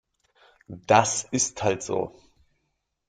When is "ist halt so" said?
1.29-2.19